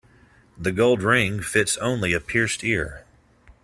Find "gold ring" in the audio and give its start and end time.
0.71-1.41